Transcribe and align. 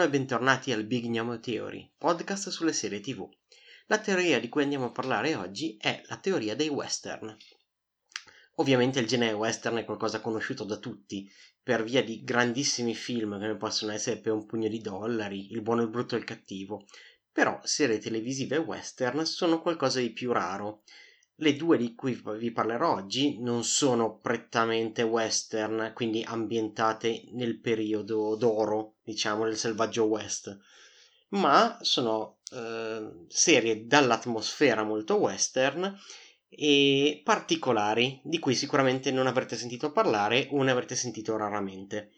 Buongiorno 0.00 0.18
e 0.18 0.26
bentornati 0.26 0.72
al 0.72 0.84
Big 0.84 1.04
Gnomo 1.04 1.38
Theory, 1.40 1.92
podcast 1.98 2.48
sulle 2.48 2.72
serie 2.72 3.00
TV. 3.00 3.28
La 3.88 3.98
teoria 3.98 4.40
di 4.40 4.48
cui 4.48 4.62
andiamo 4.62 4.86
a 4.86 4.92
parlare 4.92 5.34
oggi 5.34 5.76
è 5.78 6.00
la 6.06 6.16
teoria 6.16 6.56
dei 6.56 6.68
western. 6.68 7.36
Ovviamente 8.54 8.98
il 8.98 9.06
genere 9.06 9.34
western 9.34 9.76
è 9.76 9.84
qualcosa 9.84 10.22
conosciuto 10.22 10.64
da 10.64 10.78
tutti, 10.78 11.30
per 11.62 11.84
via 11.84 12.02
di 12.02 12.24
grandissimi 12.24 12.94
film 12.94 13.32
come 13.32 13.56
possono 13.56 13.92
essere 13.92 14.20
Per 14.20 14.32
un 14.32 14.46
pugno 14.46 14.68
di 14.68 14.80
dollari, 14.80 15.52
Il 15.52 15.60
buono, 15.60 15.82
il 15.82 15.90
brutto 15.90 16.14
e 16.14 16.18
il 16.20 16.24
cattivo. 16.24 16.86
Però 17.30 17.60
serie 17.62 17.98
televisive 17.98 18.56
western 18.56 19.26
sono 19.26 19.60
qualcosa 19.60 20.00
di 20.00 20.12
più 20.12 20.32
raro. 20.32 20.82
Le 21.42 21.56
due 21.56 21.78
di 21.78 21.94
cui 21.94 22.20
vi 22.36 22.50
parlerò 22.50 22.96
oggi 22.96 23.40
non 23.40 23.64
sono 23.64 24.18
prettamente 24.18 25.00
western, 25.00 25.92
quindi 25.94 26.22
ambientate 26.22 27.28
nel 27.32 27.58
periodo 27.58 28.36
d'oro, 28.36 28.96
diciamo, 29.02 29.44
del 29.44 29.56
selvaggio 29.56 30.04
west, 30.04 30.54
ma 31.28 31.78
sono 31.80 32.40
eh, 32.52 33.24
serie 33.28 33.86
dall'atmosfera 33.86 34.82
molto 34.82 35.16
western 35.16 35.98
e 36.46 37.22
particolari 37.24 38.20
di 38.22 38.38
cui 38.38 38.54
sicuramente 38.54 39.10
non 39.10 39.26
avrete 39.26 39.56
sentito 39.56 39.92
parlare 39.92 40.48
o 40.50 40.62
ne 40.62 40.72
avrete 40.72 40.94
sentito 40.94 41.38
raramente. 41.38 42.10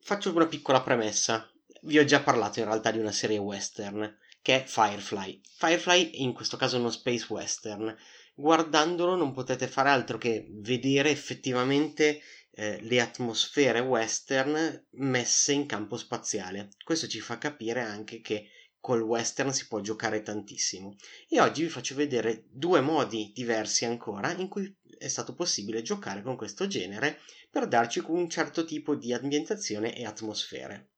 Faccio 0.00 0.32
una 0.32 0.46
piccola 0.46 0.80
premessa. 0.80 1.50
Vi 1.82 1.98
ho 1.98 2.04
già 2.04 2.20
parlato 2.20 2.60
in 2.60 2.66
realtà 2.66 2.92
di 2.92 3.00
una 3.00 3.10
serie 3.10 3.38
western 3.38 4.16
che 4.42 4.62
è 4.62 4.64
Firefly. 4.64 5.40
Firefly 5.56 6.10
è 6.10 6.16
in 6.18 6.32
questo 6.32 6.56
caso 6.56 6.78
uno 6.78 6.90
space 6.90 7.26
western. 7.28 7.96
Guardandolo 8.40 9.16
non 9.16 9.32
potete 9.32 9.68
fare 9.68 9.90
altro 9.90 10.16
che 10.16 10.46
vedere 10.48 11.10
effettivamente 11.10 12.22
eh, 12.52 12.80
le 12.80 12.98
atmosfere 12.98 13.80
western 13.80 14.86
messe 14.92 15.52
in 15.52 15.66
campo 15.66 15.98
spaziale. 15.98 16.70
Questo 16.82 17.06
ci 17.06 17.20
fa 17.20 17.36
capire 17.36 17.82
anche 17.82 18.22
che 18.22 18.48
col 18.80 19.02
western 19.02 19.52
si 19.52 19.68
può 19.68 19.80
giocare 19.80 20.22
tantissimo 20.22 20.96
e 21.28 21.38
oggi 21.38 21.64
vi 21.64 21.68
faccio 21.68 21.94
vedere 21.94 22.46
due 22.48 22.80
modi 22.80 23.30
diversi 23.34 23.84
ancora 23.84 24.32
in 24.32 24.48
cui 24.48 24.74
è 24.96 25.08
stato 25.08 25.34
possibile 25.34 25.82
giocare 25.82 26.22
con 26.22 26.36
questo 26.36 26.66
genere 26.66 27.20
per 27.50 27.68
darci 27.68 28.02
un 28.06 28.26
certo 28.30 28.64
tipo 28.64 28.94
di 28.94 29.12
ambientazione 29.12 29.94
e 29.94 30.06
atmosfere. 30.06 30.92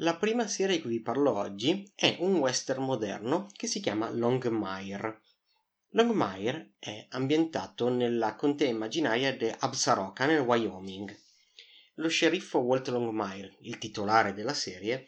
La 0.00 0.16
prima 0.16 0.48
serie 0.48 0.74
di 0.74 0.82
cui 0.82 0.90
vi 0.90 1.02
parlo 1.02 1.36
oggi 1.36 1.88
è 1.94 2.16
un 2.18 2.34
western 2.34 2.82
moderno 2.82 3.46
che 3.52 3.68
si 3.68 3.78
chiama 3.78 4.10
Longmire. 4.10 5.22
Longmire 5.92 6.74
è 6.78 7.06
ambientato 7.12 7.88
nella 7.88 8.34
contea 8.34 8.68
immaginaria 8.68 9.34
di 9.34 9.50
Absaroka 9.60 10.26
nel 10.26 10.40
Wyoming. 10.40 11.18
Lo 11.94 12.08
sceriffo 12.08 12.58
Walt 12.58 12.88
Longmire, 12.88 13.56
il 13.62 13.78
titolare 13.78 14.34
della 14.34 14.52
serie, 14.52 15.06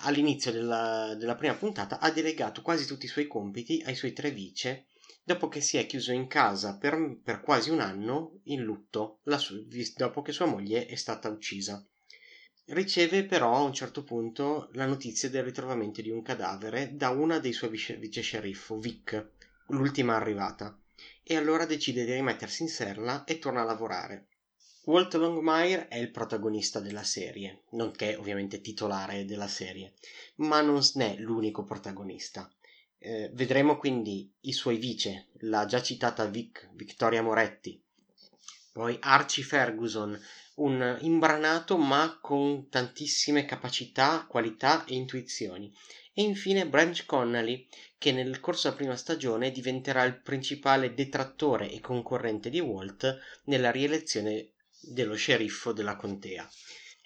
all'inizio 0.00 0.50
della, 0.50 1.14
della, 1.14 1.36
prima 1.36 1.54
puntata 1.54 2.00
ha 2.00 2.10
delegato 2.10 2.60
quasi 2.60 2.86
tutti 2.86 3.04
i 3.04 3.08
suoi 3.08 3.28
compiti 3.28 3.80
ai 3.86 3.94
suoi 3.94 4.12
tre 4.12 4.32
vice 4.32 4.86
dopo 5.22 5.46
che 5.46 5.60
si 5.60 5.76
è 5.76 5.86
chiuso 5.86 6.10
in 6.10 6.26
casa 6.26 6.76
per, 6.76 7.20
per 7.22 7.40
quasi 7.40 7.70
un 7.70 7.78
anno 7.78 8.40
in 8.44 8.62
lutto 8.62 9.20
su, 9.36 9.64
dopo 9.94 10.22
che 10.22 10.32
sua 10.32 10.46
moglie 10.46 10.86
è 10.86 10.96
stata 10.96 11.28
uccisa. 11.28 11.86
Riceve 12.66 13.24
però 13.24 13.54
a 13.54 13.62
un 13.62 13.72
certo 13.72 14.02
punto 14.02 14.70
la 14.72 14.86
notizia 14.86 15.30
del 15.30 15.44
ritrovamento 15.44 16.02
di 16.02 16.10
un 16.10 16.22
cadavere 16.22 16.96
da 16.96 17.10
una 17.10 17.38
dei 17.38 17.52
suoi 17.52 17.70
vice, 17.70 17.96
vice 17.96 18.22
sceriffo, 18.22 18.76
Vic, 18.78 19.36
l'ultima 19.68 20.16
arrivata, 20.16 20.78
e 21.22 21.36
allora 21.36 21.66
decide 21.66 22.04
di 22.04 22.12
rimettersi 22.12 22.62
in 22.62 22.68
serla 22.68 23.24
e 23.24 23.38
torna 23.38 23.62
a 23.62 23.64
lavorare. 23.64 24.28
Walt 24.84 25.14
Longmire 25.14 25.88
è 25.88 25.98
il 25.98 26.10
protagonista 26.10 26.80
della 26.80 27.02
serie, 27.02 27.64
nonché 27.72 28.16
ovviamente 28.16 28.62
titolare 28.62 29.26
della 29.26 29.46
serie, 29.46 29.92
ma 30.36 30.62
non 30.62 30.80
è 30.96 31.16
l'unico 31.18 31.64
protagonista. 31.64 32.50
Eh, 32.98 33.30
vedremo 33.34 33.76
quindi 33.76 34.32
i 34.40 34.52
suoi 34.52 34.78
vice, 34.78 35.28
la 35.40 35.66
già 35.66 35.82
citata 35.82 36.24
Vic, 36.24 36.70
Victoria 36.72 37.22
Moretti, 37.22 37.80
poi 38.72 38.96
Archie 39.00 39.44
Ferguson, 39.44 40.18
un 40.56 40.98
imbranato 41.00 41.76
ma 41.76 42.18
con 42.20 42.68
tantissime 42.68 43.44
capacità, 43.44 44.24
qualità 44.26 44.84
e 44.84 44.94
intuizioni, 44.94 45.72
e 46.18 46.22
infine 46.22 46.66
Branch 46.66 47.06
Connolly, 47.06 47.68
che 47.96 48.10
nel 48.10 48.40
corso 48.40 48.66
della 48.66 48.80
prima 48.80 48.96
stagione 48.96 49.52
diventerà 49.52 50.02
il 50.02 50.20
principale 50.20 50.92
detrattore 50.92 51.70
e 51.70 51.78
concorrente 51.78 52.50
di 52.50 52.58
Walt 52.58 53.20
nella 53.44 53.70
rielezione 53.70 54.54
dello 54.80 55.14
sceriffo 55.14 55.70
della 55.70 55.94
contea. 55.94 56.50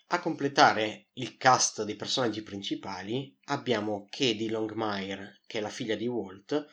A 0.07 0.19
completare 0.19 1.09
il 1.15 1.37
cast 1.37 1.85
dei 1.85 1.95
personaggi 1.95 2.43
principali 2.43 3.37
abbiamo 3.49 4.07
Katie 4.09 4.49
Longmire, 4.49 5.41
che 5.47 5.59
è 5.59 5.61
la 5.61 5.69
figlia 5.69 5.95
di 5.95 6.07
Walt, 6.07 6.67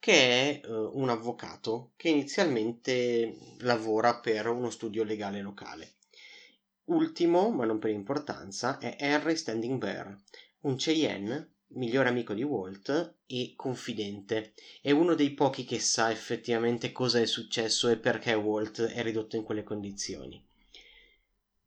che 0.00 0.60
è 0.60 0.66
uh, 0.66 0.90
un 0.92 1.08
avvocato 1.08 1.92
che 1.94 2.08
inizialmente 2.08 3.38
lavora 3.58 4.18
per 4.18 4.48
uno 4.48 4.70
studio 4.70 5.04
legale 5.04 5.40
locale. 5.40 5.98
Ultimo, 6.86 7.50
ma 7.50 7.64
non 7.64 7.78
per 7.78 7.90
importanza, 7.90 8.78
è 8.78 8.96
Henry 8.98 9.36
Standing 9.36 9.78
Bear, 9.78 10.16
un 10.62 10.74
Cheyenne, 10.74 11.54
migliore 11.68 12.08
amico 12.08 12.34
di 12.34 12.42
Walt 12.42 13.14
e 13.26 13.54
confidente. 13.56 14.52
È 14.80 14.90
uno 14.90 15.14
dei 15.14 15.30
pochi 15.30 15.64
che 15.64 15.80
sa 15.80 16.10
effettivamente 16.10 16.92
cosa 16.92 17.20
è 17.20 17.26
successo 17.26 17.88
e 17.88 17.98
perché 17.98 18.34
Walt 18.34 18.82
è 18.82 19.02
ridotto 19.02 19.36
in 19.36 19.42
quelle 19.42 19.64
condizioni. 19.64 20.42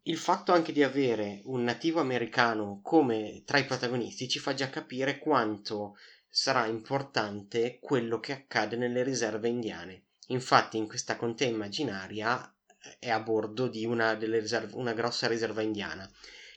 Il 0.03 0.17
fatto 0.17 0.53
anche 0.53 0.71
di 0.71 0.81
avere 0.81 1.41
un 1.45 1.63
nativo 1.63 1.99
americano 1.99 2.79
come 2.81 3.43
tra 3.45 3.59
i 3.59 3.65
protagonisti 3.65 4.27
ci 4.27 4.39
fa 4.39 4.53
già 4.53 4.69
capire 4.69 5.19
quanto 5.19 5.97
sarà 6.27 6.65
importante 6.65 7.79
quello 7.81 8.19
che 8.19 8.31
accade 8.31 8.75
nelle 8.75 9.03
riserve 9.03 9.49
indiane. 9.49 10.03
Infatti 10.27 10.77
in 10.77 10.87
questa 10.87 11.15
contea 11.15 11.47
immaginaria 11.47 12.53
è 12.97 13.09
a 13.09 13.19
bordo 13.19 13.67
di 13.67 13.85
una, 13.85 14.13
riserve, 14.13 14.75
una 14.75 14.93
grossa 14.93 15.27
riserva 15.27 15.61
indiana. 15.61 16.09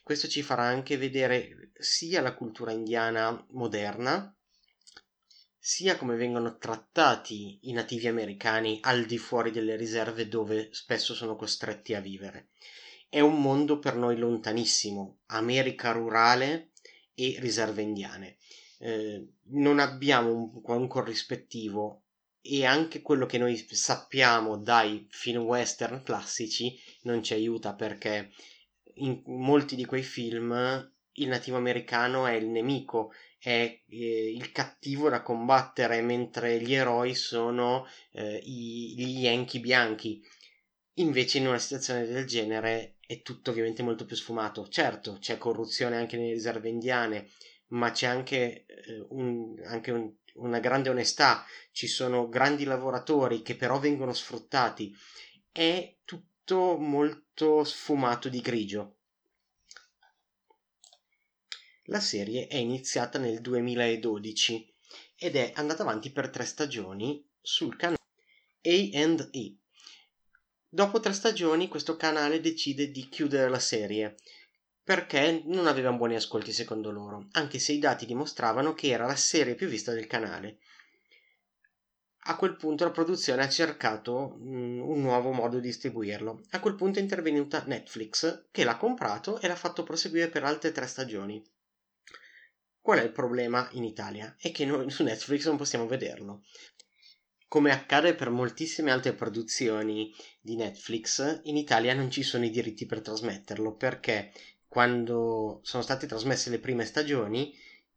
Questo 0.03 0.29
ci 0.29 0.43
farà 0.43 0.63
anche 0.63 0.97
vedere 0.97 1.62
sia 1.83 2.21
la 2.21 2.35
cultura 2.35 2.73
indiana 2.73 3.45
moderna, 3.51 4.35
sia 5.59 5.97
come 5.97 6.17
vengono 6.17 6.59
trattati 6.59 7.61
i 7.63 7.73
nativi 7.73 8.09
americani 8.09 8.79
al 8.83 9.05
di 9.05 9.19
fuori 9.19 9.51
delle 9.51 9.77
riserve 9.77 10.27
dove 10.27 10.69
spesso 10.73 11.15
sono 11.15 11.37
costretti 11.37 11.95
a 11.95 12.01
vivere. 12.01 12.49
È 13.09 13.21
un 13.21 13.41
mondo 13.41 13.79
per 13.79 13.95
noi 13.95 14.17
lontanissimo, 14.17 15.21
America 15.27 15.93
rurale 15.93 16.71
e 17.15 17.37
riserve 17.39 17.83
indiane. 17.83 18.39
Eh, 18.79 19.25
non 19.51 19.79
abbiamo 19.79 20.33
un, 20.33 20.61
un 20.65 20.89
corrispettivo 20.89 22.03
e 22.41 22.65
anche 22.65 23.01
quello 23.01 23.27
che 23.27 23.39
noi 23.39 23.57
sappiamo 23.57 24.57
dai 24.57 25.07
film 25.11 25.43
western 25.43 26.03
classici 26.03 26.77
non 27.03 27.23
ci 27.23 27.35
aiuta 27.35 27.75
perché 27.75 28.33
in 28.95 29.23
molti 29.27 29.77
di 29.77 29.85
quei 29.85 30.03
film 30.03 30.92
il 31.15 31.29
nativo 31.29 31.57
americano 31.57 32.27
è 32.27 32.33
il 32.33 32.47
nemico, 32.47 33.13
è 33.39 33.81
eh, 33.89 34.33
il 34.33 34.53
cattivo 34.53 35.09
da 35.09 35.23
combattere, 35.23 36.01
mentre 36.01 36.61
gli 36.61 36.75
eroi 36.75 37.15
sono 37.15 37.87
eh, 38.13 38.41
i, 38.43 38.95
gli 38.97 39.21
yankee 39.21 39.61
bianchi. 39.61 40.23
Invece 40.97 41.39
in 41.39 41.49
una 41.49 41.59
situazione 41.59 42.07
del 42.07 42.27
genere 42.27 42.97
è 43.01 43.23
tutto 43.23 43.51
ovviamente 43.51 43.83
molto 43.83 44.05
più 44.05 44.17
sfumato. 44.17 44.69
Certo, 44.69 45.19
c'è 45.19 45.39
corruzione 45.39 45.97
anche 45.97 46.17
nelle 46.17 46.33
riserve 46.35 46.69
indiane, 46.69 47.29
ma 47.69 47.91
c'è 47.91 48.07
anche, 48.07 48.65
eh, 48.67 49.05
un, 49.09 49.61
anche 49.65 49.91
un, 49.91 50.13
una 50.35 50.61
grande 50.61 50.89
onestà, 50.91 51.45
ci 51.73 51.87
sono 51.87 52.29
grandi 52.29 52.65
lavoratori 52.65 53.43
che 53.43 53.57
però 53.57 53.79
vengono 53.79 54.13
sfruttati, 54.13 54.95
è 55.51 55.97
tutto 56.05 56.77
molto 56.79 57.65
sfumato 57.65 58.29
di 58.29 58.41
grigio. 58.41 58.97
La 61.93 62.01
serie 62.01 62.47
è 62.47 62.57
iniziata 62.57 63.19
nel 63.19 63.43
2012 63.43 64.75
ed 65.15 65.37
è 65.37 65.53
andata 65.57 65.83
avanti 65.83 66.11
per 66.11 66.31
tre 66.31 66.47
stagioni 66.47 67.23
sul 67.39 67.77
canale 67.77 67.99
A&E. 68.63 69.57
Dopo 70.71 71.01
tre 71.01 71.13
stagioni 71.13 71.69
questo 71.69 71.97
canale 71.97 72.41
decide 72.41 72.91
di 72.91 73.11
chiudere 73.11 73.51
la 73.51 73.59
serie 73.59 74.15
perché 74.83 75.43
non 75.45 75.67
aveva 75.67 75.93
buoni 75.93 76.15
ascolti 76.15 76.51
secondo 76.51 76.91
loro, 76.91 77.29
anche 77.33 77.59
se 77.59 77.73
i 77.73 77.79
dati 77.79 78.07
dimostravano 78.07 78.73
che 78.73 78.89
era 78.89 79.05
la 79.05 79.15
serie 79.15 79.55
più 79.55 79.67
vista 79.67 79.93
del 79.93 80.07
canale. 80.07 80.61
A 82.21 82.37
quel 82.37 82.57
punto 82.57 82.85
la 82.85 82.91
produzione 82.91 83.43
ha 83.43 83.51
cercato 83.51 84.39
mm, 84.39 84.81
un 84.81 85.03
nuovo 85.03 85.33
modo 85.33 85.57
di 85.57 85.67
distribuirlo. 85.67 86.41
A 86.53 86.61
quel 86.61 86.75
punto 86.75 87.01
è 87.01 87.03
intervenuta 87.03 87.65
Netflix, 87.67 88.47
che 88.51 88.65
l'ha 88.65 88.79
comprato 88.79 89.39
e 89.41 89.47
l'ha 89.47 89.57
fatto 89.57 89.83
proseguire 89.83 90.31
per 90.31 90.45
altre 90.45 90.73
tre 90.73 90.87
stagioni. 90.87 91.45
Qual 92.83 92.99
è 92.99 93.03
il 93.05 93.13
problema 93.13 93.69
in 93.75 93.85
Italia? 93.85 94.35
È 94.37 94.51
che 94.51 94.65
noi 94.65 94.91
su 94.91 95.05
Netflix 95.05 95.47
non 95.47 95.57
possiamo 95.57 95.87
vederlo. 95.87 96.43
Come 97.47 97.71
accade 97.71 98.17
per 98.17 98.29
moltissime 98.31 98.91
altre 98.91 99.13
produzioni 99.13 100.13
di 100.41 100.57
Netflix, 100.57 101.43
in 101.45 101.57
Italia 101.57 101.95
non 101.95 102.11
ci 102.11 102.25
sono 102.25 102.45
i 102.45 102.51
diritti 102.51 102.85
per 102.85 103.01
trasmetterlo 103.01 103.77
perché 103.77 104.33
quando 104.67 105.61
sono 105.63 105.85
state 105.85 106.09
trasmesse 106.09 106.51
le 106.51 106.59
prime 106.59 106.85
stagioni 106.85 107.55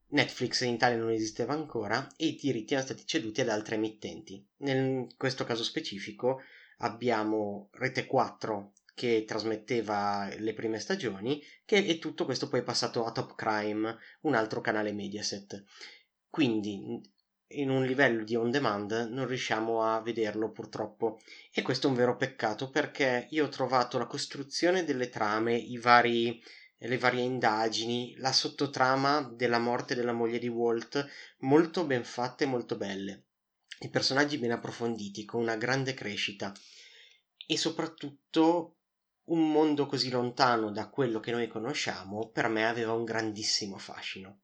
Netflix 0.10 0.62
in 0.62 0.74
Italia 0.74 0.98
non 0.98 1.10
esisteva 1.10 1.54
ancora 1.54 2.08
e 2.16 2.28
i 2.28 2.36
diritti 2.36 2.74
erano 2.74 2.88
stati 2.88 3.08
ceduti 3.08 3.42
ad 3.42 3.50
altre 3.50 3.76
emittenti. 3.76 4.46
In 4.58 5.08
questo 5.18 5.46
caso 5.46 5.64
specifico 5.64 6.42
abbiamo 6.80 7.70
Rete 7.72 8.06
4 8.06 8.72
che 8.96 9.26
trasmetteva 9.28 10.30
le 10.38 10.54
prime 10.54 10.80
stagioni 10.80 11.44
che, 11.66 11.86
e 11.86 12.00
tutto 12.00 12.26
questo 12.26 12.48
poi 12.48 12.62
è 12.62 12.64
passato 12.64 13.06
a 13.06 13.12
Top 13.12 13.36
Crime, 13.36 13.98
un 14.22 14.34
altro 14.34 14.62
canale 14.62 14.94
Mediaset. 14.94 15.64
Quindi 16.30 17.02
in 17.50 17.70
un 17.70 17.86
livello 17.86 18.24
di 18.24 18.36
on 18.36 18.50
demand 18.50 19.10
non 19.12 19.28
riusciamo 19.28 19.84
a 19.84 20.02
vederlo 20.02 20.50
purtroppo 20.52 21.20
e 21.52 21.62
questo 21.62 21.88
è 21.88 21.90
un 21.90 21.96
vero 21.96 22.16
peccato 22.16 22.70
perché 22.70 23.28
io 23.30 23.46
ho 23.46 23.50
trovato 23.50 23.98
la 23.98 24.08
costruzione 24.08 24.84
delle 24.84 25.10
trame, 25.10 25.64
vari, 25.80 26.42
le 26.78 26.98
varie 26.98 27.22
indagini, 27.22 28.16
la 28.18 28.32
sottotrama 28.32 29.22
della 29.22 29.60
morte 29.60 29.94
della 29.94 30.14
moglie 30.14 30.40
di 30.40 30.48
Walt 30.48 31.06
molto 31.40 31.86
ben 31.86 32.04
fatte 32.04 32.46
e 32.46 32.48
molto 32.48 32.78
belle. 32.78 33.26
I 33.80 33.90
personaggi 33.90 34.38
ben 34.38 34.52
approfonditi, 34.52 35.26
con 35.26 35.42
una 35.42 35.58
grande 35.58 35.94
crescita 35.94 36.54
e 37.48 37.58
soprattutto 37.58 38.75
un 39.26 39.52
mondo 39.52 39.86
così 39.86 40.10
lontano 40.10 40.72
da 40.72 40.90
quello 40.90 41.20
che 41.20 41.32
noi 41.32 41.48
conosciamo 41.48 42.30
per 42.30 42.48
me 42.48 42.66
aveva 42.66 42.94
un 42.94 43.04
grandissimo 43.04 43.78
fascino. 43.78 44.42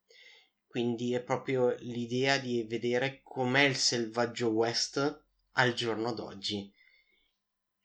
Quindi 0.65 1.13
è 1.13 1.21
proprio 1.21 1.75
l'idea 1.79 2.37
di 2.37 2.63
vedere 2.63 3.19
com'è 3.23 3.63
il 3.63 3.75
selvaggio 3.75 4.49
West 4.49 5.23
al 5.53 5.73
giorno 5.73 6.13
d'oggi. 6.13 6.71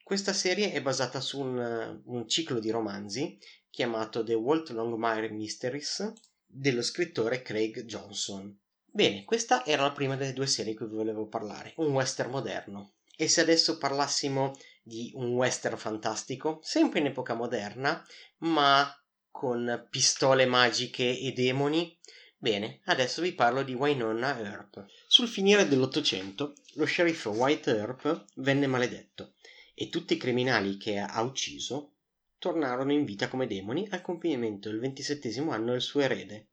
Questa 0.01 0.31
serie 0.31 0.71
è 0.71 0.81
basata 0.81 1.19
su 1.19 1.41
un, 1.41 2.01
un 2.05 2.27
ciclo 2.29 2.59
di 2.59 2.69
romanzi 2.69 3.37
chiamato 3.69 4.23
The 4.23 4.33
Walt 4.33 4.69
Longmire 4.69 5.29
Mysteries 5.29 6.13
dello 6.45 6.81
scrittore 6.81 7.41
Craig 7.41 7.83
Johnson. 7.83 8.57
Bene, 8.85 9.25
questa 9.25 9.65
era 9.65 9.83
la 9.83 9.91
prima 9.91 10.15
delle 10.15 10.33
due 10.33 10.47
serie 10.47 10.71
di 10.71 10.77
cui 10.77 10.87
volevo 10.87 11.27
parlare, 11.27 11.73
un 11.75 11.91
western 11.91 12.31
moderno. 12.31 12.93
E 13.15 13.27
se 13.27 13.41
adesso 13.41 13.77
parlassimo 13.77 14.55
di 14.87 15.11
un 15.15 15.33
western 15.33 15.77
fantastico, 15.77 16.59
sempre 16.63 16.99
in 16.99 17.07
epoca 17.07 17.33
moderna, 17.33 18.03
ma 18.39 18.89
con 19.29 19.87
pistole 19.89 20.45
magiche 20.45 21.19
e 21.19 21.31
demoni, 21.33 21.95
Bene, 22.39 22.81
adesso 22.85 23.23
vi 23.23 23.33
parlo 23.33 23.63
di 23.63 23.73
Wynonna 23.73 24.39
Earp. 24.39 24.85
Sul 25.07 25.27
finire 25.27 25.67
dell'Ottocento, 25.67 26.53
lo 26.75 26.85
sceriffo 26.85 27.31
White 27.31 27.75
Earp 27.75 28.25
venne 28.35 28.67
maledetto 28.67 29.33
e 29.73 29.89
tutti 29.89 30.13
i 30.13 30.17
criminali 30.17 30.77
che 30.77 30.99
ha 30.99 31.19
ucciso 31.23 31.95
tornarono 32.37 32.91
in 32.91 33.05
vita 33.05 33.27
come 33.27 33.47
demoni 33.47 33.87
al 33.89 34.03
compimento 34.03 34.69
del 34.69 34.79
ventisettesimo 34.79 35.49
anno 35.49 35.71
del 35.71 35.81
suo 35.81 36.01
erede. 36.01 36.49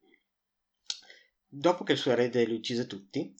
Dopo 1.46 1.84
che 1.84 1.92
il 1.92 1.98
suo 1.98 2.12
erede 2.12 2.46
li 2.46 2.54
uccise 2.54 2.86
tutti, 2.86 3.34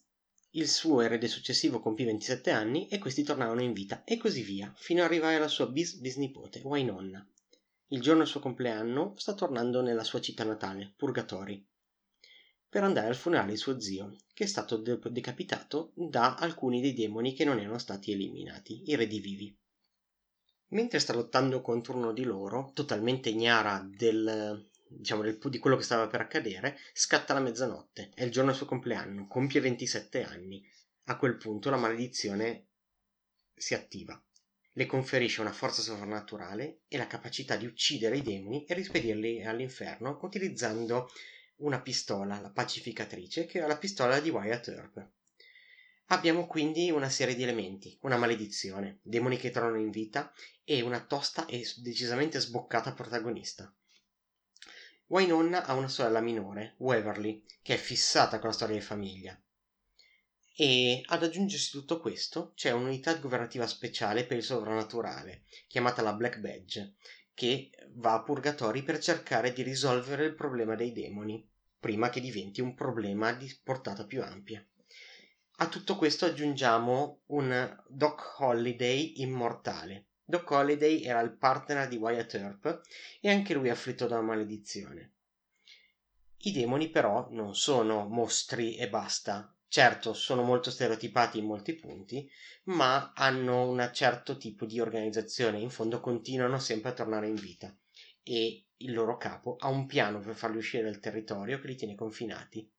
il 0.56 0.69
suo 0.69 1.01
erede 1.01 1.27
successivo 1.27 1.81
compì 1.81 2.05
27 2.05 2.53
anni 2.53 2.87
e 2.87 2.99
questi 2.99 3.25
tornarono 3.25 3.61
in 3.61 3.73
vita 3.73 4.05
e 4.05 4.17
così 4.17 4.43
via, 4.43 4.73
fino 4.77 5.01
ad 5.01 5.06
arrivare 5.06 5.35
alla 5.35 5.49
sua 5.49 5.67
bis 5.67 5.95
bisnipote, 5.95 6.61
Wynonna. 6.62 7.27
Il 7.89 8.01
giorno 8.01 8.21
del 8.21 8.29
suo 8.29 8.39
compleanno 8.39 9.15
sta 9.17 9.35
tornando 9.35 9.81
nella 9.81 10.05
sua 10.05 10.21
città 10.21 10.45
natale, 10.45 10.93
Purgatori, 10.97 11.67
per 12.69 12.85
andare 12.85 13.09
al 13.09 13.17
funerale 13.17 13.51
di 13.51 13.56
suo 13.56 13.81
zio, 13.81 14.17
che 14.33 14.45
è 14.45 14.47
stato 14.47 14.77
de- 14.77 15.01
decapitato 15.11 15.91
da 15.95 16.37
alcuni 16.37 16.81
dei 16.81 16.95
demoni 16.95 17.35
che 17.35 17.45
non 17.45 17.59
erano 17.59 17.79
stati 17.79 18.12
eliminati, 18.12 18.91
i 18.91 18.95
redivivi. 18.95 19.57
Mentre 20.69 21.00
sta 21.00 21.15
lottando 21.15 21.62
contro 21.62 21.97
uno 21.97 22.12
di 22.12 22.23
loro, 22.23 22.71
totalmente 22.75 23.29
ignara 23.29 23.85
del, 23.89 24.69
diciamo, 24.96 25.23
del, 25.23 25.38
di 25.38 25.58
quello 25.58 25.76
che 25.76 25.82
stava 25.82 26.06
per 26.06 26.20
accadere, 26.20 26.79
scatta 26.93 27.35
la 27.35 27.41
mezzanotte. 27.41 28.11
È 28.14 28.23
il 28.23 28.31
giorno 28.31 28.50
del 28.50 28.58
suo 28.58 28.67
compleanno, 28.67 29.26
compie 29.26 29.61
27 29.61 30.23
anni. 30.23 30.67
A 31.05 31.17
quel 31.17 31.37
punto 31.37 31.70
la 31.70 31.76
maledizione 31.76 32.67
si 33.55 33.75
attiva. 33.75 34.20
Le 34.73 34.87
conferisce 34.87 35.41
una 35.41 35.52
forza 35.52 35.82
sovrannaturale 35.82 36.81
e 36.88 36.96
la 36.96 37.06
capacità 37.06 37.56
di 37.56 37.67
uccidere 37.67 38.17
i 38.17 38.23
demoni 38.23 38.64
e 38.64 38.75
rispedirli 38.75 39.44
all'inferno 39.44 40.19
utilizzando 40.23 41.08
una 41.56 41.81
pistola, 41.81 42.40
la 42.40 42.50
pacificatrice, 42.50 43.47
che 43.47 43.62
è 43.62 43.67
la 43.67 43.79
pistola 43.79 44.19
di 44.19 44.31
Wyatt 44.31 44.69
Earp. 44.69 45.08
Abbiamo 46.08 46.47
quindi 46.47 46.90
una 46.90 47.08
serie 47.08 47.35
di 47.35 47.44
elementi, 47.44 47.97
una 48.02 48.17
maledizione, 48.17 48.99
demoni 49.02 49.37
che 49.38 49.50
tornano 49.50 49.79
in 49.79 49.90
vita 49.90 50.32
e 50.62 50.82
una 50.82 51.02
tosta 51.02 51.47
e 51.47 51.64
decisamente 51.76 52.40
sboccata 52.40 52.93
protagonista. 52.93 53.73
Wynonna 55.06 55.65
ha 55.65 55.75
una 55.75 55.89
sorella 55.89 56.21
minore, 56.21 56.75
Waverly, 56.79 57.45
che 57.62 57.75
è 57.75 57.77
fissata 57.77 58.39
con 58.39 58.49
la 58.49 58.55
storia 58.55 58.77
di 58.77 58.81
famiglia. 58.81 59.39
E 60.56 61.03
ad 61.06 61.23
aggiungersi 61.23 61.71
tutto 61.71 62.01
questo 62.01 62.53
c'è 62.55 62.71
un'unità 62.71 63.17
governativa 63.17 63.67
speciale 63.67 64.25
per 64.25 64.37
il 64.37 64.43
sovrannaturale, 64.43 65.45
chiamata 65.67 66.01
la 66.01 66.12
Black 66.15 66.39
Badge, 66.39 66.95
che 67.35 67.71
va 67.97 68.15
a 68.15 68.23
purgatori 68.23 68.83
per 68.83 68.99
cercare 68.99 69.53
di 69.53 69.62
risolvere 69.62 70.25
il 70.25 70.35
problema 70.35 70.75
dei 70.77 70.93
demoni, 70.93 71.47
prima 71.79 72.09
che 72.09 72.21
diventi 72.21 72.61
un 72.61 72.75
problema 72.75 73.33
di 73.33 73.53
portata 73.62 74.07
più 74.07 74.23
ampia. 74.23 74.65
A 75.57 75.69
tutto 75.69 75.97
questo 75.97 76.25
aggiungiamo 76.25 77.23
un 77.27 77.83
Doc 77.89 78.37
Holiday 78.39 79.21
immortale. 79.21 80.07
Doc 80.25 80.50
Holiday 80.50 81.03
era 81.03 81.21
il 81.21 81.37
partner 81.37 81.87
di 81.88 81.97
Wyatt 81.97 82.35
Earp 82.35 82.81
e 83.21 83.31
anche 83.31 83.55
lui 83.55 83.69
afflitto 83.69 84.07
da 84.07 84.19
una 84.19 84.28
maledizione. 84.28 85.12
I 86.38 86.52
demoni 86.52 86.90
però 86.90 87.28
non 87.31 87.54
sono 87.54 88.07
mostri 88.09 88.76
e 88.76 88.88
basta, 88.88 89.54
Certo, 89.75 90.12
sono 90.12 90.45
molto 90.45 90.71
stereotipati 90.71 91.38
in 91.40 91.47
molti 91.47 91.75
punti, 91.75 92.31
ma 92.66 93.12
hanno 93.12 93.69
un 93.69 93.90
certo 93.93 94.37
tipo 94.37 94.66
di 94.66 94.78
organizzazione, 94.78 95.59
in 95.59 95.69
fondo 95.69 95.99
continuano 95.99 96.61
sempre 96.61 96.90
a 96.90 96.93
tornare 96.93 97.26
in 97.26 97.35
vita 97.35 97.76
e 98.23 98.66
il 98.76 98.93
loro 98.93 99.16
capo 99.16 99.57
ha 99.59 99.66
un 99.66 99.87
piano 99.87 100.21
per 100.21 100.37
farli 100.37 100.59
uscire 100.59 100.85
dal 100.85 101.00
territorio 101.00 101.59
che 101.59 101.66
li 101.66 101.75
tiene 101.75 101.97
confinati. 101.97 102.71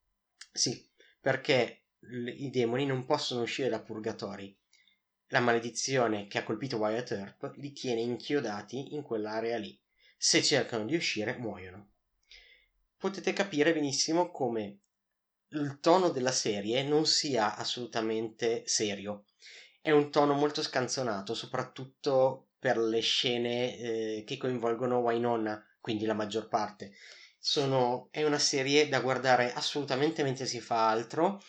Sì, 0.53 0.89
perché 1.19 1.87
i 2.37 2.49
demoni 2.49 2.85
non 2.85 3.03
possono 3.03 3.41
uscire 3.41 3.67
da 3.67 3.81
purgatori. 3.81 4.57
La 5.29 5.39
maledizione 5.39 6.27
che 6.27 6.37
ha 6.37 6.43
colpito 6.43 6.77
Wyatt 6.77 7.11
Earp 7.11 7.53
li 7.55 7.71
tiene 7.71 8.01
inchiodati 8.01 8.93
in 8.93 9.01
quell'area 9.01 9.57
lì. 9.57 9.77
Se 10.15 10.43
cercano 10.43 10.85
di 10.85 10.95
uscire, 10.95 11.35
muoiono. 11.37 11.89
Potete 12.97 13.33
capire 13.33 13.73
benissimo 13.73 14.29
come 14.29 14.79
il 15.49 15.79
tono 15.79 16.09
della 16.09 16.31
serie 16.31 16.83
non 16.83 17.05
sia 17.05 17.55
assolutamente 17.55 18.63
serio. 18.65 19.25
È 19.81 19.91
un 19.91 20.11
tono 20.11 20.33
molto 20.33 20.61
scanzonato, 20.61 21.33
soprattutto 21.33 22.49
per 22.59 22.77
le 22.77 22.99
scene 22.99 23.77
eh, 23.77 24.23
che 24.25 24.37
coinvolgono 24.37 24.99
Wynonna, 24.99 25.63
quindi 25.79 26.05
la 26.05 26.13
maggior 26.13 26.47
parte. 26.47 26.93
Sono, 27.37 28.09
è 28.11 28.23
una 28.23 28.39
serie 28.39 28.89
da 28.89 28.99
guardare 28.99 29.53
assolutamente 29.53 30.23
mentre 30.23 30.45
si 30.45 30.59
fa 30.59 30.89
altro 30.89 31.41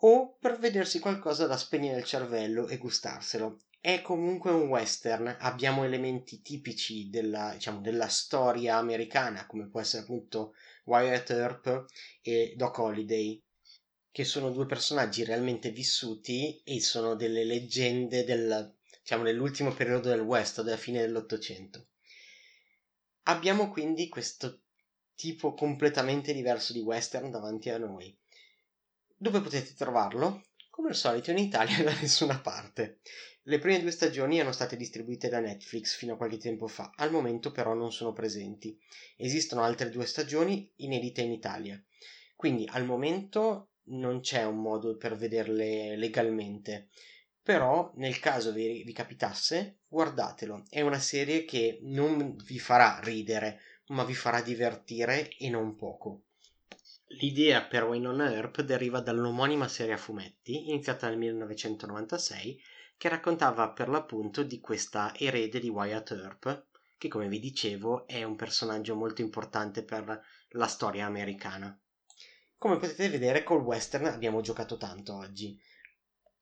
o 0.00 0.36
per 0.38 0.58
vedersi 0.58 0.98
qualcosa 1.00 1.46
da 1.46 1.56
spegnere 1.56 1.98
il 1.98 2.04
cervello 2.04 2.68
e 2.68 2.76
gustarselo. 2.76 3.60
È 3.80 4.02
comunque 4.02 4.50
un 4.50 4.68
western, 4.68 5.36
abbiamo 5.40 5.84
elementi 5.84 6.42
tipici 6.42 7.08
della, 7.08 7.52
diciamo, 7.54 7.80
della 7.80 8.08
storia 8.08 8.76
americana, 8.76 9.46
come 9.46 9.68
può 9.68 9.80
essere 9.80 10.02
appunto 10.02 10.54
Wyatt 10.84 11.30
Earp 11.30 11.86
e 12.20 12.54
Doc 12.56 12.78
Holiday, 12.78 13.40
che 14.10 14.24
sono 14.24 14.50
due 14.50 14.66
personaggi 14.66 15.24
realmente 15.24 15.70
vissuti 15.70 16.60
e 16.64 16.80
sono 16.80 17.14
delle 17.14 17.44
leggende 17.44 18.24
del, 18.24 18.74
diciamo, 19.00 19.22
nell'ultimo 19.22 19.72
periodo 19.72 20.08
del 20.08 20.20
West, 20.20 20.62
della 20.62 20.76
fine 20.76 21.00
dell'Ottocento. 21.00 21.86
Abbiamo 23.24 23.70
quindi 23.70 24.08
questo 24.08 24.62
tipo 25.14 25.54
completamente 25.54 26.32
diverso 26.32 26.72
di 26.72 26.80
western 26.80 27.30
davanti 27.30 27.70
a 27.70 27.78
noi. 27.78 28.16
Dove 29.20 29.40
potete 29.40 29.74
trovarlo? 29.74 30.44
Come 30.70 30.90
al 30.90 30.94
solito 30.94 31.32
in 31.32 31.38
Italia 31.38 31.82
da 31.82 31.90
nessuna 31.90 32.38
parte. 32.38 33.00
Le 33.42 33.58
prime 33.58 33.80
due 33.80 33.90
stagioni 33.90 34.36
erano 34.36 34.52
state 34.52 34.76
distribuite 34.76 35.28
da 35.28 35.40
Netflix 35.40 35.96
fino 35.96 36.14
a 36.14 36.16
qualche 36.16 36.38
tempo 36.38 36.68
fa, 36.68 36.92
al 36.94 37.10
momento 37.10 37.50
però 37.50 37.74
non 37.74 37.90
sono 37.90 38.12
presenti. 38.12 38.78
Esistono 39.16 39.64
altre 39.64 39.90
due 39.90 40.06
stagioni 40.06 40.72
inedite 40.76 41.22
in 41.22 41.32
Italia. 41.32 41.82
Quindi 42.36 42.68
al 42.70 42.84
momento 42.84 43.72
non 43.86 44.20
c'è 44.20 44.44
un 44.44 44.60
modo 44.60 44.96
per 44.96 45.16
vederle 45.16 45.96
legalmente. 45.96 46.90
Però 47.42 47.90
nel 47.96 48.20
caso 48.20 48.52
vi, 48.52 48.84
vi 48.84 48.92
capitasse, 48.92 49.80
guardatelo. 49.88 50.62
È 50.68 50.80
una 50.80 51.00
serie 51.00 51.44
che 51.44 51.80
non 51.82 52.36
vi 52.36 52.60
farà 52.60 53.00
ridere, 53.02 53.58
ma 53.88 54.04
vi 54.04 54.14
farà 54.14 54.40
divertire 54.42 55.28
e 55.36 55.50
non 55.50 55.74
poco. 55.74 56.22
L'idea 57.12 57.64
per 57.64 57.84
Winona 57.84 58.30
Earp 58.34 58.60
deriva 58.60 59.00
dall'omonima 59.00 59.66
serie 59.66 59.94
a 59.94 59.96
fumetti, 59.96 60.68
iniziata 60.68 61.08
nel 61.08 61.16
1996, 61.16 62.60
che 62.98 63.08
raccontava 63.08 63.70
per 63.70 63.88
l'appunto 63.88 64.42
di 64.42 64.60
questa 64.60 65.14
erede 65.16 65.58
di 65.58 65.70
Wyatt 65.70 66.10
Earp, 66.10 66.66
che 66.98 67.08
come 67.08 67.28
vi 67.28 67.40
dicevo 67.40 68.06
è 68.06 68.22
un 68.24 68.36
personaggio 68.36 68.94
molto 68.94 69.22
importante 69.22 69.82
per 69.84 70.22
la 70.50 70.66
storia 70.66 71.06
americana. 71.06 71.76
Come 72.58 72.76
potete 72.76 73.08
vedere 73.08 73.42
col 73.42 73.62
western 73.62 74.04
abbiamo 74.04 74.42
giocato 74.42 74.76
tanto 74.76 75.16
oggi. 75.16 75.58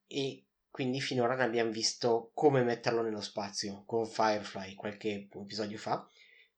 E 0.09 0.47
quindi 0.69 1.01
finora 1.01 1.37
ne 1.37 1.45
abbiamo 1.45 1.71
visto 1.71 2.33
come 2.35 2.65
metterlo 2.65 3.03
nello 3.03 3.21
spazio 3.21 3.85
con 3.87 4.05
Firefly 4.05 4.75
qualche 4.75 5.29
episodio 5.33 5.79
fa, 5.79 6.09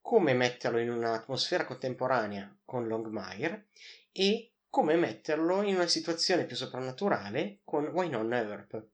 come 0.01 0.33
metterlo 0.33 0.79
in 0.79 0.91
un'atmosfera 0.91 1.67
contemporanea 1.67 2.57
con 2.65 2.87
Longmire 2.87 3.69
e 4.13 4.53
come 4.69 4.97
metterlo 4.97 5.63
in 5.63 5.77
una 5.77 5.87
situazione 5.87 6.45
più 6.45 6.57
soprannaturale 6.57 7.61
con 7.65 7.87
Wynonna 7.87 8.39
Earp. 8.39 8.87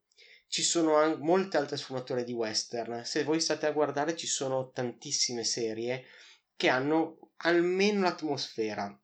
Ci 0.46 0.62
sono 0.62 0.96
anche 0.96 1.22
molte 1.22 1.56
altre 1.56 1.76
sfumature 1.76 2.22
di 2.22 2.32
western, 2.32 3.04
se 3.04 3.24
voi 3.24 3.40
state 3.40 3.66
a 3.66 3.72
guardare 3.72 4.16
ci 4.16 4.26
sono 4.26 4.70
tantissime 4.70 5.42
serie 5.42 6.04
che 6.56 6.68
hanno 6.68 7.32
almeno 7.38 8.02
l'atmosfera. 8.02 8.96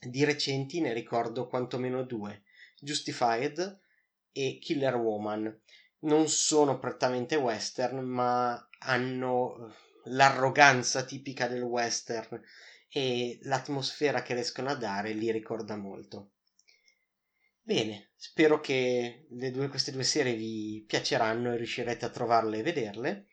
Di 0.00 0.24
recenti 0.24 0.80
ne 0.80 0.92
ricordo 0.92 1.46
quantomeno 1.46 2.02
due, 2.02 2.42
Justified 2.80 3.80
e 4.32 4.58
Killer 4.60 4.96
Woman. 4.96 5.60
Non 6.00 6.28
sono 6.28 6.78
prettamente 6.78 7.36
western, 7.36 8.00
ma 8.00 8.68
hanno 8.80 9.74
l'arroganza 10.04 11.04
tipica 11.04 11.48
del 11.48 11.62
western 11.62 12.40
e 12.88 13.38
l'atmosfera 13.42 14.22
che 14.22 14.34
riescono 14.34 14.70
a 14.70 14.74
dare 14.74 15.12
li 15.12 15.30
ricorda 15.30 15.76
molto. 15.76 16.32
Bene, 17.60 18.10
spero 18.14 18.60
che 18.60 19.26
due, 19.28 19.68
queste 19.68 19.90
due 19.90 20.04
serie 20.04 20.34
vi 20.34 20.84
piaceranno 20.86 21.52
e 21.52 21.56
riuscirete 21.56 22.04
a 22.04 22.10
trovarle 22.10 22.58
e 22.58 22.62
vederle 22.62 23.26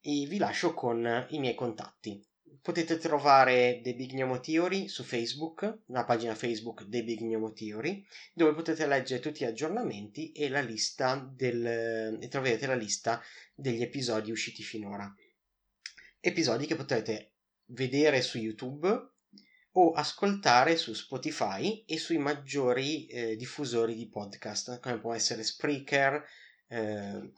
e 0.00 0.26
vi 0.26 0.38
lascio 0.38 0.72
con 0.72 1.26
i 1.30 1.38
miei 1.38 1.54
contatti. 1.54 2.24
Potete 2.62 2.96
trovare 2.96 3.80
The 3.82 3.94
Big 3.94 4.12
Gnomo 4.12 4.40
Theory 4.40 4.88
su 4.88 5.02
Facebook, 5.02 5.80
la 5.86 6.04
pagina 6.04 6.34
Facebook 6.34 6.88
The 6.88 7.02
Big 7.02 7.20
Gnomo 7.20 7.52
Theory, 7.52 8.06
dove 8.32 8.54
potete 8.54 8.86
leggere 8.86 9.20
tutti 9.20 9.44
gli 9.44 9.48
aggiornamenti 9.48 10.32
e 10.32 10.48
la 10.48 10.60
lista 10.60 11.16
del, 11.16 12.18
e 12.20 12.28
troverete 12.28 12.66
la 12.66 12.74
lista 12.74 13.20
degli 13.54 13.82
episodi 13.82 14.30
usciti 14.30 14.62
finora 14.62 15.12
episodi 16.24 16.66
che 16.66 16.76
potete 16.76 17.31
vedere 17.66 18.22
su 18.22 18.38
YouTube 18.38 19.10
o 19.72 19.92
ascoltare 19.92 20.76
su 20.76 20.92
Spotify 20.92 21.84
e 21.86 21.98
sui 21.98 22.18
maggiori 22.18 23.06
eh, 23.06 23.36
diffusori 23.36 23.94
di 23.94 24.08
podcast, 24.08 24.80
come 24.80 24.98
può 24.98 25.14
essere 25.14 25.42
Spreaker, 25.42 26.22
eh, 26.68 27.32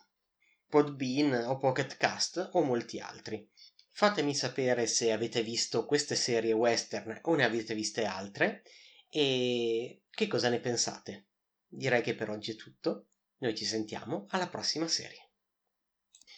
Podbean 0.68 1.44
o 1.46 1.58
Pocket 1.58 1.96
Cast 1.96 2.50
o 2.52 2.62
molti 2.62 2.98
altri. 2.98 3.48
Fatemi 3.92 4.34
sapere 4.34 4.86
se 4.86 5.12
avete 5.12 5.42
visto 5.42 5.86
queste 5.86 6.16
serie 6.16 6.52
western 6.52 7.20
o 7.22 7.34
ne 7.36 7.44
avete 7.44 7.74
viste 7.74 8.04
altre 8.04 8.62
e 9.08 10.02
che 10.10 10.26
cosa 10.26 10.48
ne 10.48 10.58
pensate. 10.58 11.26
Direi 11.68 12.02
che 12.02 12.16
per 12.16 12.30
oggi 12.30 12.52
è 12.52 12.56
tutto. 12.56 13.10
Noi 13.38 13.54
ci 13.54 13.64
sentiamo 13.64 14.26
alla 14.30 14.48
prossima 14.48 14.88
serie. 14.88 15.23